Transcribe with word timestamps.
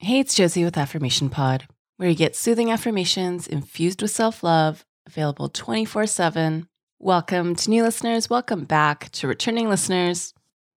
Hey, 0.00 0.20
it's 0.20 0.36
Josie 0.36 0.62
with 0.62 0.78
Affirmation 0.78 1.28
Pod, 1.28 1.66
where 1.96 2.08
you 2.08 2.14
get 2.14 2.36
soothing 2.36 2.70
affirmations 2.70 3.48
infused 3.48 4.00
with 4.00 4.12
self 4.12 4.44
love, 4.44 4.84
available 5.08 5.48
24 5.48 6.06
7. 6.06 6.68
Welcome 7.00 7.56
to 7.56 7.68
new 7.68 7.82
listeners. 7.82 8.30
Welcome 8.30 8.64
back 8.64 9.10
to 9.10 9.26
returning 9.26 9.68
listeners. 9.68 10.34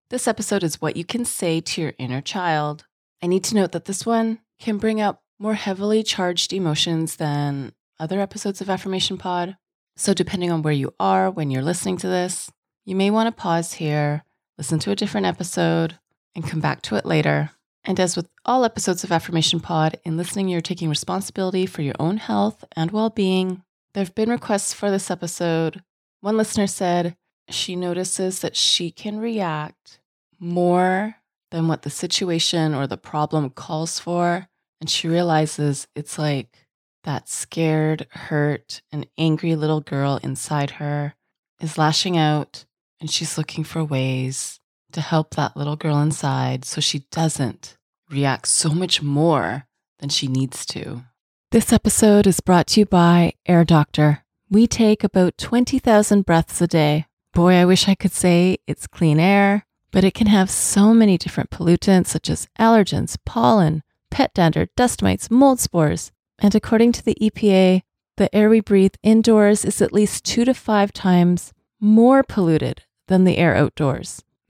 This 0.09 0.27
episode 0.27 0.63
is 0.63 0.81
what 0.81 0.97
you 0.97 1.05
can 1.05 1.23
say 1.23 1.61
to 1.61 1.81
your 1.81 1.93
inner 1.99 2.19
child. 2.19 2.85
I 3.21 3.27
need 3.27 3.43
to 3.43 3.55
note 3.55 3.73
that 3.73 3.85
this 3.85 4.07
one 4.07 4.39
can 4.59 4.79
bring 4.79 4.99
up 4.99 5.21
more 5.37 5.53
heavily 5.53 6.01
charged 6.01 6.51
emotions 6.51 7.17
than 7.17 7.73
other 7.99 8.19
episodes 8.19 8.59
of 8.59 8.71
Affirmation 8.71 9.19
Pod. 9.19 9.55
So, 9.97 10.15
depending 10.15 10.51
on 10.51 10.63
where 10.63 10.73
you 10.73 10.95
are 10.99 11.29
when 11.29 11.51
you're 11.51 11.61
listening 11.61 11.97
to 11.97 12.07
this, 12.07 12.51
you 12.85 12.95
may 12.95 13.11
want 13.11 13.27
to 13.27 13.39
pause 13.39 13.73
here, 13.73 14.23
listen 14.57 14.79
to 14.79 14.89
a 14.89 14.95
different 14.95 15.27
episode, 15.27 15.99
and 16.33 16.43
come 16.43 16.59
back 16.59 16.81
to 16.81 16.95
it 16.95 17.05
later. 17.05 17.51
And 17.83 17.99
as 17.99 18.15
with 18.15 18.27
all 18.45 18.63
episodes 18.63 19.03
of 19.03 19.11
Affirmation 19.11 19.59
Pod, 19.59 19.99
in 20.03 20.15
listening, 20.15 20.47
you're 20.47 20.61
taking 20.61 20.89
responsibility 20.89 21.65
for 21.65 21.81
your 21.81 21.95
own 21.99 22.17
health 22.17 22.63
and 22.75 22.91
well 22.91 23.09
being. 23.09 23.63
There 23.93 24.03
have 24.03 24.15
been 24.15 24.29
requests 24.29 24.73
for 24.73 24.91
this 24.91 25.09
episode. 25.09 25.83
One 26.21 26.37
listener 26.37 26.67
said 26.67 27.17
she 27.49 27.75
notices 27.75 28.39
that 28.39 28.55
she 28.55 28.91
can 28.91 29.19
react 29.19 29.99
more 30.39 31.15
than 31.49 31.67
what 31.67 31.81
the 31.81 31.89
situation 31.89 32.73
or 32.73 32.87
the 32.87 32.97
problem 32.97 33.49
calls 33.49 33.99
for. 33.99 34.47
And 34.79 34.89
she 34.89 35.07
realizes 35.07 35.87
it's 35.95 36.17
like 36.17 36.67
that 37.03 37.27
scared, 37.27 38.07
hurt, 38.11 38.81
and 38.91 39.07
angry 39.17 39.55
little 39.55 39.81
girl 39.81 40.19
inside 40.23 40.71
her 40.71 41.15
is 41.59 41.77
lashing 41.77 42.17
out 42.17 42.65
and 42.99 43.09
she's 43.09 43.37
looking 43.37 43.63
for 43.63 43.83
ways 43.83 44.60
to 44.93 45.01
help 45.01 45.35
that 45.35 45.55
little 45.57 45.75
girl 45.75 45.99
inside 46.01 46.65
so 46.65 46.81
she 46.81 47.05
doesn't 47.11 47.77
react 48.09 48.47
so 48.47 48.69
much 48.69 49.01
more 49.01 49.67
than 49.99 50.09
she 50.09 50.27
needs 50.27 50.65
to. 50.67 51.03
This 51.51 51.73
episode 51.73 52.27
is 52.27 52.39
brought 52.39 52.67
to 52.67 52.81
you 52.81 52.85
by 52.85 53.33
Air 53.45 53.63
Doctor. 53.63 54.23
We 54.49 54.67
take 54.67 55.03
about 55.03 55.37
20,000 55.37 56.25
breaths 56.25 56.61
a 56.61 56.67
day. 56.67 57.07
Boy, 57.33 57.53
I 57.53 57.65
wish 57.65 57.87
I 57.87 57.95
could 57.95 58.11
say 58.11 58.57
it's 58.67 58.87
clean 58.87 59.19
air, 59.19 59.65
but 59.91 60.03
it 60.03 60.13
can 60.13 60.27
have 60.27 60.49
so 60.49 60.93
many 60.93 61.17
different 61.17 61.49
pollutants 61.49 62.07
such 62.07 62.29
as 62.29 62.47
allergens, 62.59 63.17
pollen, 63.25 63.83
pet 64.09 64.33
dander, 64.33 64.67
dust 64.75 65.01
mites, 65.01 65.31
mold 65.31 65.59
spores. 65.59 66.11
And 66.39 66.55
according 66.55 66.91
to 66.93 67.03
the 67.03 67.15
EPA, 67.21 67.81
the 68.17 68.35
air 68.35 68.49
we 68.49 68.59
breathe 68.59 68.95
indoors 69.03 69.63
is 69.65 69.81
at 69.81 69.93
least 69.93 70.25
two 70.25 70.45
to 70.45 70.53
five 70.53 70.91
times 70.91 71.53
more 71.79 72.23
polluted 72.23 72.83
than 73.07 73.23
the 73.23 73.37
air 73.37 73.55
outdoors. 73.55 74.23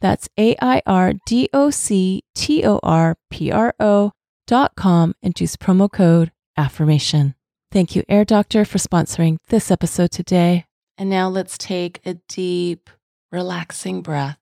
that's 0.00 0.28
A 0.38 0.56
I 0.60 0.82
R 0.86 1.14
D 1.26 1.48
O 1.52 1.70
C 1.70 2.22
T 2.34 2.64
O 2.64 2.80
R 2.82 3.16
P 3.30 3.50
R 3.50 3.74
O 3.80 4.12
dot 4.46 4.74
com 4.76 5.14
and 5.22 5.38
use 5.40 5.56
promo 5.56 5.90
code 5.90 6.32
AFFIRMATION. 6.58 7.34
Thank 7.70 7.94
you, 7.94 8.02
Air 8.08 8.24
Doctor, 8.24 8.64
for 8.64 8.78
sponsoring 8.78 9.36
this 9.48 9.70
episode 9.70 10.10
today. 10.10 10.64
And 10.96 11.10
now 11.10 11.28
let's 11.28 11.58
take 11.58 12.00
a 12.06 12.14
deep, 12.28 12.90
relaxing 13.30 14.02
breath. 14.02 14.38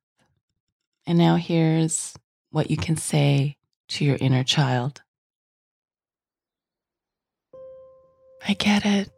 And 1.07 1.19
now 1.19 1.37
here's 1.37 2.15
what 2.51 2.71
you 2.71 2.77
can 2.77 2.97
say 2.97 3.57
to 3.89 4.05
your 4.05 4.17
inner 4.21 4.45
child 4.45 5.03
I 8.49 8.55
get 8.55 8.87
it. 8.87 9.11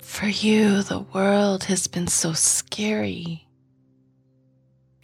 For 0.00 0.26
you, 0.26 0.82
the 0.82 1.00
world 1.00 1.64
has 1.64 1.88
been 1.88 2.06
so 2.06 2.32
scary 2.32 3.46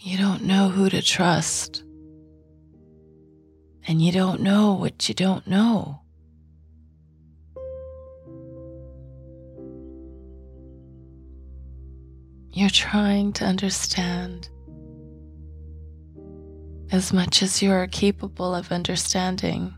you 0.06 0.16
don't 0.16 0.44
know 0.44 0.68
who 0.68 0.88
to 0.88 1.02
trust. 1.02 1.82
And 3.88 4.00
you 4.00 4.12
don't 4.12 4.40
know 4.40 4.74
what 4.74 5.08
you 5.08 5.16
don't 5.16 5.44
know. 5.48 6.00
You're 12.52 12.70
trying 12.70 13.32
to 13.32 13.44
understand 13.46 14.48
as 16.92 17.12
much 17.12 17.42
as 17.42 17.60
you 17.60 17.72
are 17.72 17.88
capable 17.88 18.54
of 18.54 18.70
understanding. 18.70 19.74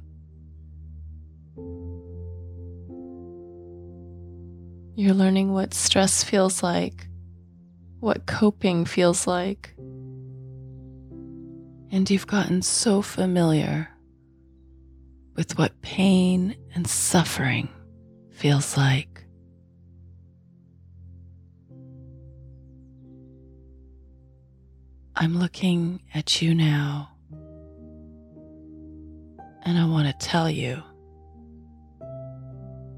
You're 4.95 5.15
learning 5.15 5.55
what 5.55 5.73
stress 5.73 6.23
feels 6.23 6.63
like, 6.63 7.09
what 8.01 8.27
coping 8.27 8.85
feels 8.85 9.27
like 9.27 9.75
and 11.91 12.11
you've 12.11 12.27
gotten 12.27 12.63
so 12.63 13.03
familiar 13.03 13.89
with 15.37 15.57
what 15.57 15.81
pain 15.83 16.57
and 16.75 16.87
suffering 16.87 17.69
feels 18.31 18.77
like. 18.77 19.25
I'm 25.17 25.39
looking 25.39 26.01
at 26.15 26.43
you 26.43 26.55
now, 26.55 27.11
and 29.65 29.79
I 29.79 29.85
want 29.87 30.07
to 30.07 30.27
tell 30.27 30.49
you 30.49 30.83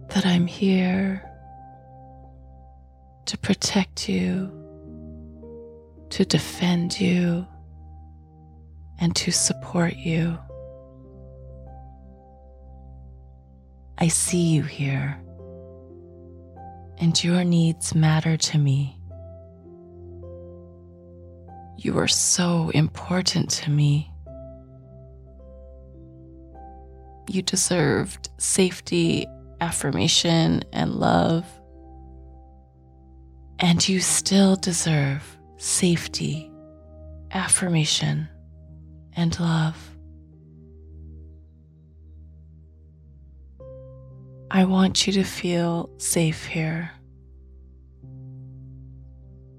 that 0.09 0.27
I'm 0.27 0.47
here 0.47 1.25
to 3.27 3.39
protect 3.39 4.09
you, 4.09 4.53
to 6.11 6.25
defend 6.25 7.01
you 7.01 7.47
and 9.01 9.17
to 9.17 9.33
support 9.33 9.97
you. 9.97 10.39
I 13.99 14.09
see 14.09 14.43
you 14.45 14.63
here, 14.63 15.21
and 16.99 17.23
your 17.23 17.45
needs 17.45 17.95
matter 17.95 18.37
to 18.37 18.59
me. 18.59 18.97
You 21.77 21.99
are 21.99 22.09
so 22.09 22.71
important 22.75 23.51
to 23.51 23.71
me. 23.71 24.11
You 27.29 27.43
deserved 27.43 28.29
safety, 28.39 29.27
affirmation, 29.61 30.63
and 30.73 30.95
love. 30.95 31.47
And 33.61 33.87
you 33.87 34.01
still 34.01 34.57
deserve 34.57 35.39
safety, 35.59 36.51
affirmation, 37.31 38.29
and 39.21 39.39
love. 39.39 39.77
I 44.51 44.65
want 44.65 45.07
you 45.07 45.13
to 45.13 45.25
feel 45.25 45.91
safe 45.99 46.47
here. 46.47 46.91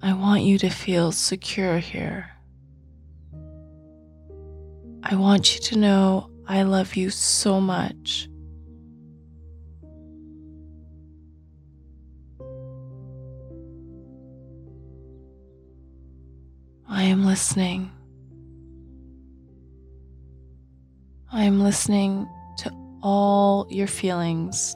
I 0.02 0.13
want 0.13 0.42
you 0.42 0.58
to 0.58 0.69
feel 0.69 1.12
secure 1.12 1.78
here. 1.78 2.31
I 5.04 5.13
want 5.16 5.54
you 5.54 5.62
to 5.62 5.78
know 5.78 6.31
I 6.48 6.63
love 6.63 6.96
you 6.96 7.12
so 7.12 7.62
much. 7.62 8.28
I 16.90 17.04
am 17.04 17.25
listening. 17.25 17.92
I 21.33 21.45
am 21.45 21.62
listening 21.62 22.28
to 22.57 22.69
all 23.01 23.66
your 23.69 23.88
feelings. 23.88 24.75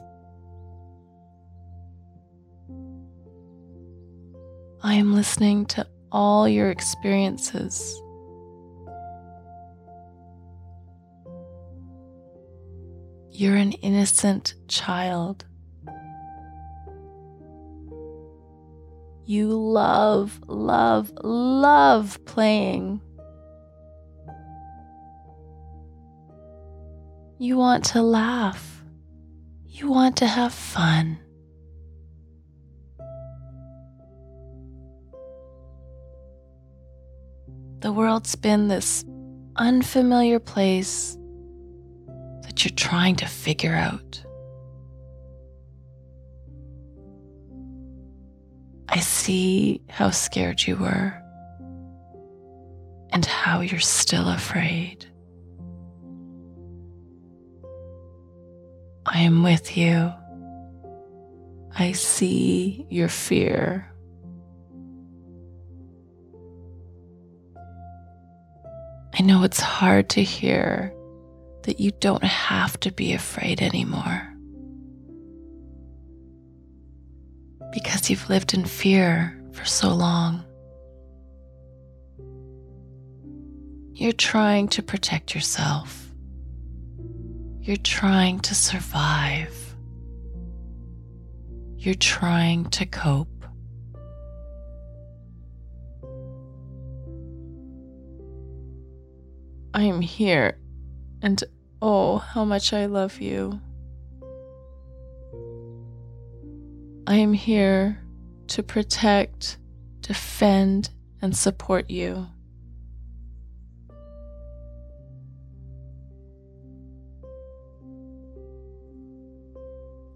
I 4.82 4.94
am 4.94 5.14
listening 5.14 5.66
to 5.66 5.86
all 6.10 6.48
your 6.48 6.70
experiences. 6.70 8.00
You're 13.30 13.56
an 13.56 13.72
innocent 13.72 14.54
child. 14.66 15.44
You 19.26 19.48
love, 19.48 20.40
love, 20.46 21.12
love 21.22 22.18
playing. 22.24 23.02
You 27.38 27.58
want 27.58 27.84
to 27.86 28.02
laugh. 28.02 28.82
You 29.66 29.90
want 29.90 30.16
to 30.18 30.26
have 30.26 30.54
fun. 30.54 31.18
The 37.80 37.92
world's 37.92 38.34
been 38.36 38.68
this 38.68 39.04
unfamiliar 39.56 40.40
place 40.40 41.18
that 42.42 42.64
you're 42.64 42.74
trying 42.74 43.16
to 43.16 43.26
figure 43.26 43.74
out. 43.74 44.24
I 48.88 49.00
see 49.00 49.82
how 49.90 50.10
scared 50.10 50.66
you 50.66 50.76
were 50.76 51.22
and 53.10 53.26
how 53.26 53.60
you're 53.60 53.78
still 53.78 54.28
afraid. 54.30 55.04
I 59.16 59.20
am 59.20 59.42
with 59.42 59.78
you. 59.78 60.12
I 61.74 61.92
see 61.92 62.86
your 62.90 63.08
fear. 63.08 63.90
I 69.18 69.22
know 69.22 69.42
it's 69.42 69.58
hard 69.58 70.10
to 70.10 70.22
hear 70.22 70.92
that 71.62 71.80
you 71.80 71.92
don't 71.92 72.24
have 72.24 72.78
to 72.80 72.92
be 72.92 73.14
afraid 73.14 73.62
anymore. 73.62 74.20
Because 77.72 78.10
you've 78.10 78.28
lived 78.28 78.52
in 78.52 78.66
fear 78.66 79.42
for 79.52 79.64
so 79.64 79.94
long. 79.94 80.44
You're 83.94 84.12
trying 84.12 84.68
to 84.68 84.82
protect 84.82 85.34
yourself. 85.34 86.05
You're 87.66 87.76
trying 87.78 88.38
to 88.42 88.54
survive. 88.54 89.74
You're 91.76 91.96
trying 91.96 92.66
to 92.66 92.86
cope. 92.86 93.44
I 99.74 99.82
am 99.82 100.00
here, 100.00 100.60
and 101.22 101.42
oh, 101.82 102.18
how 102.18 102.44
much 102.44 102.72
I 102.72 102.86
love 102.86 103.20
you. 103.20 103.60
I 107.08 107.16
am 107.16 107.32
here 107.32 108.00
to 108.46 108.62
protect, 108.62 109.58
defend, 110.02 110.90
and 111.20 111.36
support 111.36 111.90
you. 111.90 112.28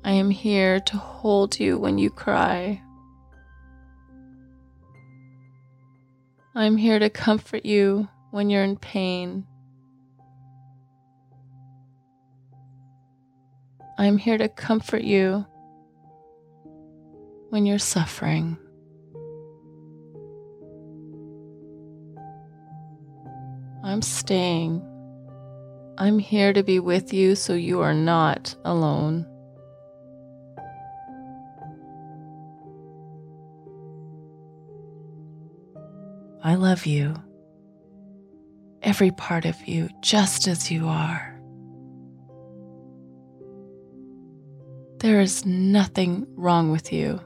I 0.02 0.12
am 0.12 0.30
here 0.30 0.80
to 0.80 0.96
hold 0.96 1.60
you 1.60 1.78
when 1.78 1.98
you 1.98 2.10
cry. 2.10 2.82
I'm 6.54 6.76
here 6.76 6.98
to 6.98 7.10
comfort 7.10 7.66
you 7.66 8.08
when 8.30 8.48
you're 8.50 8.64
in 8.64 8.76
pain. 8.76 9.46
I'm 13.98 14.16
here 14.16 14.38
to 14.38 14.48
comfort 14.48 15.02
you 15.02 15.46
when 17.50 17.66
you're 17.66 17.78
suffering. 17.78 18.56
I'm 23.84 24.00
staying. 24.00 24.82
I'm 25.98 26.18
here 26.18 26.54
to 26.54 26.62
be 26.62 26.78
with 26.80 27.12
you 27.12 27.34
so 27.34 27.52
you 27.52 27.80
are 27.80 27.92
not 27.92 28.54
alone. 28.64 29.26
I 36.42 36.54
love 36.54 36.86
you, 36.86 37.14
every 38.82 39.10
part 39.10 39.44
of 39.44 39.68
you, 39.68 39.90
just 40.00 40.48
as 40.48 40.70
you 40.70 40.88
are. 40.88 41.38
There 45.00 45.20
is 45.20 45.44
nothing 45.44 46.26
wrong 46.36 46.70
with 46.70 46.92
you. 46.94 47.20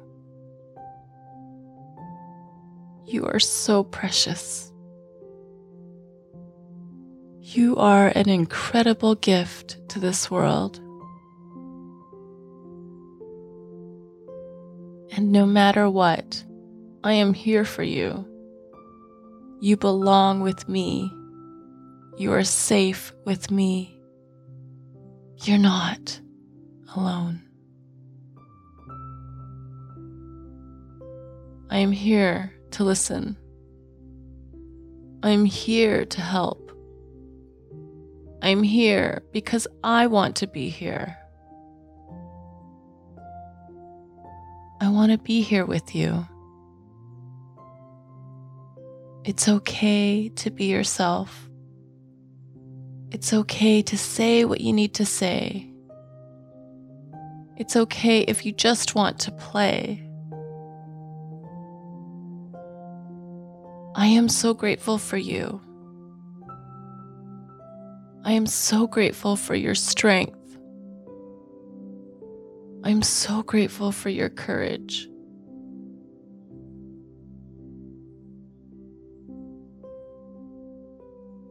You 3.05 3.27
are 3.27 3.39
so 3.39 3.85
precious. 3.85 4.73
You 7.41 7.77
are 7.77 8.09
an 8.09 8.29
incredible 8.29 9.15
gift 9.15 9.79
to 9.91 10.01
this 10.01 10.29
world. 10.29 10.79
And 15.17 15.31
no 15.31 15.47
matter 15.47 15.89
what, 15.89 16.43
I 17.05 17.13
am 17.13 17.33
here 17.33 17.65
for 17.65 17.85
you. 17.85 18.27
You 19.65 19.79
belong 19.79 20.41
with 20.41 20.69
me. 20.69 21.11
You 22.19 22.35
are 22.35 22.45
safe 22.45 23.15
with 23.25 23.51
me. 23.51 23.99
You're 25.39 25.57
not 25.57 26.21
alone. 26.95 27.41
I 31.71 31.79
am 31.79 31.93
here 31.93 32.53
to 32.73 32.85
listen. 32.85 33.39
I 35.23 35.31
am 35.31 35.47
here 35.47 36.05
to 36.05 36.21
help. 36.21 36.71
I 38.43 38.51
am 38.51 38.63
here 38.63 39.23
because 39.33 39.67
I 39.83 40.09
want 40.09 40.37
to 40.37 40.47
be 40.47 40.69
here. 40.69 41.17
I 44.83 44.91
want 44.91 45.11
to 45.11 45.17
be 45.17 45.41
here 45.41 45.65
with 45.65 45.95
you. 45.95 46.27
It's 49.25 49.49
okay 49.49 50.29
to 50.29 50.51
be 50.51 50.67
yourself. 50.67 51.49
It's 53.11 53.33
okay 53.33 53.81
to 53.81 53.97
say 53.97 54.45
what 54.45 54.61
you 54.61 54.71
need 54.73 54.93
to 54.95 55.07
say. 55.07 55.71
It's 57.57 57.75
okay 57.75 58.21
if 58.21 58.45
you 58.45 58.53
just 58.53 58.95
want 58.95 59.19
to 59.21 59.33
play. 59.33 60.07
I 63.95 64.09
am 64.09 64.29
so 64.29 64.53
grateful 64.53 64.99
for 64.99 65.17
you. 65.17 65.63
I 68.25 68.33
am 68.33 68.47
so 68.47 68.87
grateful 68.87 69.37
for 69.37 69.55
your 69.55 69.75
strength. 69.75 70.59
I'm 72.83 73.03
so 73.03 73.43
grateful 73.43 73.91
for 73.91 74.11
your 74.11 74.29
courage. 74.29 75.09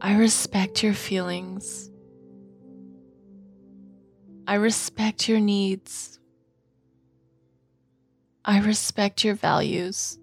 I 0.04 0.16
respect 0.16 0.82
your 0.82 0.92
feelings. 0.92 1.90
I 4.46 4.56
respect 4.56 5.30
your 5.30 5.40
needs. 5.40 6.20
I 8.44 8.60
respect 8.60 9.24
your 9.24 9.34
values. 9.34 10.18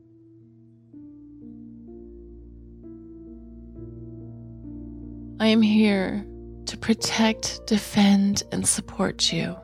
I 5.39 5.47
am 5.47 5.63
here 5.63 6.27
to 6.67 6.77
protect, 6.77 7.65
defend, 7.65 8.43
and 8.51 8.67
support 8.67 9.33
you. 9.33 9.57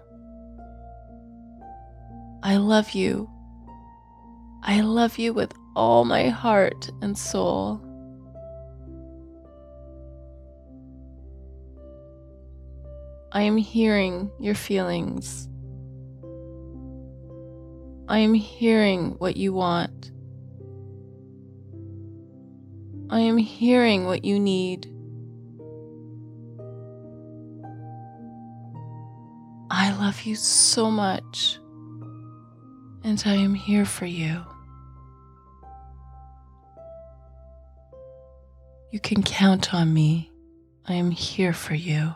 I 2.42 2.58
love 2.58 2.90
you. 2.94 3.30
I 4.64 4.82
love 4.82 5.20
you 5.20 5.32
with 5.34 5.54
all 5.76 6.06
my 6.06 6.30
heart 6.30 6.90
and 7.04 7.16
soul. 7.16 7.87
I 13.38 13.42
am 13.42 13.56
hearing 13.56 14.32
your 14.40 14.56
feelings. 14.56 15.48
I 18.08 18.18
am 18.18 18.34
hearing 18.34 19.12
what 19.20 19.38
you 19.38 19.54
want. 19.54 20.10
I 23.12 23.20
am 23.20 23.38
hearing 23.38 24.06
what 24.06 24.26
you 24.26 24.40
need. 24.40 24.88
I 29.70 29.96
love 30.00 30.24
you 30.24 30.34
so 30.34 30.90
much, 30.90 31.60
and 33.04 33.22
I 33.24 33.36
am 33.36 33.54
here 33.54 33.86
for 33.86 34.08
you. 34.08 34.42
You 38.90 39.00
can 39.00 39.22
count 39.22 39.76
on 39.76 39.94
me. 39.94 40.32
I 40.88 40.96
am 40.96 41.12
here 41.12 41.54
for 41.54 41.76
you. 41.76 42.16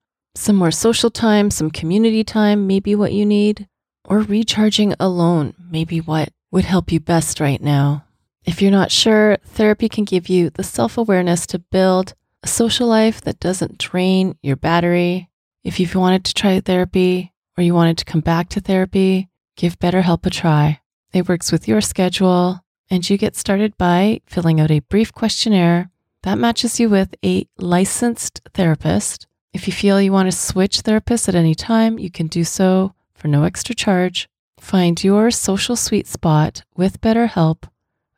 Some 0.35 0.55
more 0.55 0.71
social 0.71 1.09
time, 1.09 1.51
some 1.51 1.69
community 1.69 2.23
time 2.23 2.65
may 2.65 2.79
be 2.79 2.95
what 2.95 3.11
you 3.11 3.25
need, 3.25 3.67
or 4.05 4.19
recharging 4.19 4.95
alone 4.97 5.53
may 5.69 5.83
be 5.83 5.99
what 5.99 6.29
would 6.51 6.63
help 6.63 6.91
you 6.91 7.01
best 7.01 7.41
right 7.41 7.61
now. 7.61 8.05
If 8.45 8.61
you're 8.61 8.71
not 8.71 8.91
sure, 8.91 9.37
therapy 9.45 9.89
can 9.89 10.05
give 10.05 10.29
you 10.29 10.49
the 10.49 10.63
self 10.63 10.97
awareness 10.97 11.45
to 11.47 11.59
build 11.59 12.13
a 12.43 12.47
social 12.47 12.87
life 12.87 13.21
that 13.21 13.39
doesn't 13.41 13.77
drain 13.77 14.37
your 14.41 14.55
battery. 14.55 15.29
If 15.63 15.79
you've 15.79 15.95
wanted 15.95 16.23
to 16.25 16.33
try 16.33 16.59
therapy 16.59 17.33
or 17.57 17.63
you 17.63 17.75
wanted 17.75 17.97
to 17.99 18.05
come 18.05 18.21
back 18.21 18.47
to 18.49 18.61
therapy, 18.61 19.29
give 19.57 19.79
BetterHelp 19.79 20.25
a 20.25 20.29
try. 20.29 20.79
It 21.13 21.27
works 21.27 21.51
with 21.51 21.67
your 21.67 21.81
schedule, 21.81 22.61
and 22.89 23.07
you 23.07 23.17
get 23.17 23.35
started 23.35 23.77
by 23.77 24.21
filling 24.25 24.61
out 24.61 24.71
a 24.71 24.79
brief 24.79 25.13
questionnaire 25.13 25.91
that 26.23 26.37
matches 26.37 26.79
you 26.79 26.89
with 26.89 27.13
a 27.23 27.47
licensed 27.57 28.41
therapist. 28.53 29.27
If 29.53 29.67
you 29.67 29.73
feel 29.73 30.01
you 30.01 30.13
want 30.13 30.31
to 30.31 30.37
switch 30.37 30.83
therapists 30.83 31.27
at 31.27 31.35
any 31.35 31.55
time, 31.55 31.99
you 31.99 32.09
can 32.09 32.27
do 32.27 32.43
so 32.43 32.93
for 33.13 33.27
no 33.27 33.43
extra 33.43 33.75
charge. 33.75 34.29
Find 34.59 35.03
your 35.03 35.29
social 35.31 35.75
sweet 35.75 36.07
spot 36.07 36.63
with 36.75 37.01
BetterHelp. 37.01 37.63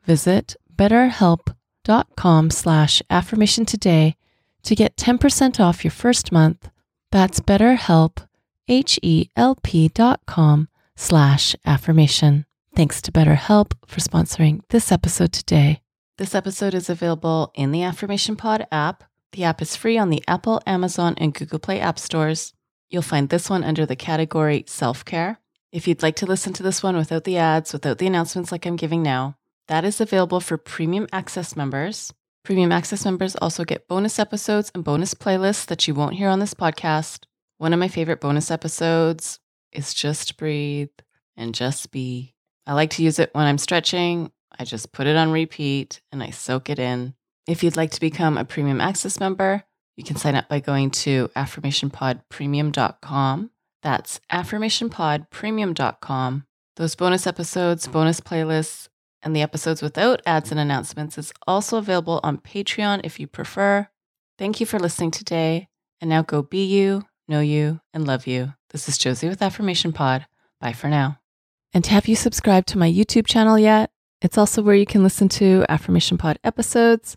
Visit 0.04 0.56
betterhelp.com 0.76 2.50
slash 2.50 3.02
affirmation 3.10 3.64
today 3.64 4.16
to 4.62 4.74
get 4.74 4.96
10% 4.96 5.58
off 5.58 5.84
your 5.84 5.90
first 5.90 6.30
month. 6.30 6.70
That's 7.10 7.40
betterhelp, 7.40 8.26
H-E-L-P 8.68 9.88
dot 9.88 10.20
com 10.26 10.68
slash 10.96 11.56
affirmation. 11.66 12.46
Thanks 12.76 13.00
to 13.02 13.12
BetterHelp 13.12 13.72
for 13.86 14.00
sponsoring 14.00 14.62
this 14.70 14.90
episode 14.92 15.32
today. 15.32 15.80
This 16.16 16.34
episode 16.34 16.74
is 16.74 16.88
available 16.88 17.50
in 17.54 17.72
the 17.72 17.82
Affirmation 17.82 18.36
Pod 18.36 18.66
app. 18.70 19.04
The 19.34 19.42
app 19.42 19.60
is 19.60 19.74
free 19.74 19.98
on 19.98 20.10
the 20.10 20.22
Apple, 20.28 20.62
Amazon, 20.64 21.16
and 21.18 21.34
Google 21.34 21.58
Play 21.58 21.80
app 21.80 21.98
stores. 21.98 22.54
You'll 22.88 23.02
find 23.02 23.28
this 23.28 23.50
one 23.50 23.64
under 23.64 23.84
the 23.84 23.96
category 23.96 24.64
self 24.68 25.04
care. 25.04 25.40
If 25.72 25.88
you'd 25.88 26.04
like 26.04 26.14
to 26.16 26.26
listen 26.26 26.52
to 26.52 26.62
this 26.62 26.84
one 26.84 26.96
without 26.96 27.24
the 27.24 27.36
ads, 27.36 27.72
without 27.72 27.98
the 27.98 28.06
announcements 28.06 28.52
like 28.52 28.64
I'm 28.64 28.76
giving 28.76 29.02
now, 29.02 29.36
that 29.66 29.84
is 29.84 30.00
available 30.00 30.38
for 30.38 30.56
premium 30.56 31.08
access 31.12 31.56
members. 31.56 32.14
Premium 32.44 32.70
access 32.70 33.04
members 33.04 33.34
also 33.34 33.64
get 33.64 33.88
bonus 33.88 34.20
episodes 34.20 34.70
and 34.72 34.84
bonus 34.84 35.14
playlists 35.14 35.66
that 35.66 35.88
you 35.88 35.94
won't 35.94 36.14
hear 36.14 36.28
on 36.28 36.38
this 36.38 36.54
podcast. 36.54 37.24
One 37.58 37.72
of 37.72 37.80
my 37.80 37.88
favorite 37.88 38.20
bonus 38.20 38.52
episodes 38.52 39.40
is 39.72 39.94
Just 39.94 40.36
Breathe 40.36 40.90
and 41.36 41.56
Just 41.56 41.90
Be. 41.90 42.36
I 42.68 42.74
like 42.74 42.90
to 42.90 43.02
use 43.02 43.18
it 43.18 43.30
when 43.32 43.46
I'm 43.46 43.58
stretching. 43.58 44.30
I 44.56 44.62
just 44.62 44.92
put 44.92 45.08
it 45.08 45.16
on 45.16 45.32
repeat 45.32 46.00
and 46.12 46.22
I 46.22 46.30
soak 46.30 46.70
it 46.70 46.78
in. 46.78 47.14
If 47.46 47.62
you'd 47.62 47.76
like 47.76 47.90
to 47.90 48.00
become 48.00 48.38
a 48.38 48.44
premium 48.44 48.80
access 48.80 49.20
member, 49.20 49.64
you 49.96 50.04
can 50.04 50.16
sign 50.16 50.34
up 50.34 50.48
by 50.48 50.60
going 50.60 50.90
to 50.90 51.28
affirmationpodpremium.com. 51.36 53.50
That's 53.82 54.18
affirmationpodpremium.com. 54.32 56.46
Those 56.76 56.94
bonus 56.94 57.26
episodes, 57.26 57.86
bonus 57.86 58.20
playlists, 58.20 58.88
and 59.22 59.36
the 59.36 59.42
episodes 59.42 59.82
without 59.82 60.22
ads 60.26 60.50
and 60.50 60.58
announcements 60.58 61.18
is 61.18 61.34
also 61.46 61.76
available 61.78 62.18
on 62.22 62.38
Patreon 62.38 63.02
if 63.04 63.20
you 63.20 63.26
prefer. 63.26 63.88
Thank 64.38 64.60
you 64.60 64.66
for 64.66 64.78
listening 64.78 65.10
today. 65.10 65.68
And 66.00 66.08
now 66.10 66.22
go 66.22 66.42
be 66.42 66.64
you, 66.64 67.02
know 67.28 67.40
you, 67.40 67.80
and 67.92 68.06
love 68.06 68.26
you. 68.26 68.54
This 68.70 68.88
is 68.88 68.96
Josie 68.98 69.28
with 69.28 69.42
Affirmation 69.42 69.92
Pod. 69.92 70.26
Bye 70.60 70.72
for 70.72 70.88
now. 70.88 71.18
And 71.72 71.86
have 71.86 72.08
you 72.08 72.16
subscribed 72.16 72.66
to 72.68 72.78
my 72.78 72.90
YouTube 72.90 73.26
channel 73.26 73.58
yet? 73.58 73.90
It's 74.20 74.38
also 74.38 74.62
where 74.62 74.74
you 74.74 74.86
can 74.86 75.02
listen 75.02 75.28
to 75.30 75.64
Affirmation 75.68 76.18
Pod 76.18 76.38
episodes, 76.42 77.16